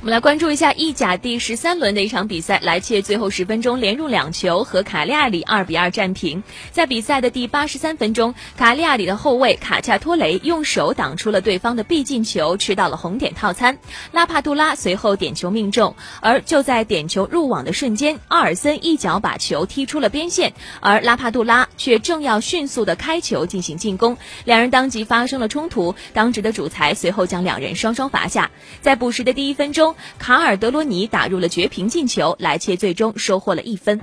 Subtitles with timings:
[0.00, 6.42] 我们来关注一下意甲第十三轮的一场比赛，莱切最后十分钟连入两球，和卡利亚里二比二战平。
[6.72, 13.76] 在比赛的第八十三分钟，卡利亚里的后卫卡恰托雷用手挡出了对方的必进球，吃到了红点套餐。
[14.10, 25.94] 拉帕杜拉随后点球命中，而就在点球入网的瞬间，阿尔森一脚把球踢出了边线，而拉帕杜拉却正要迅速的开球进行进攻，两人当即发生了冲突。
[26.14, 28.50] 当值的主裁随后将两人双双罚下。
[28.80, 29.89] 在补时的第一分钟。
[30.18, 34.00] 卡尔德罗尼打入了绝平进球，莱切最终收获了一分。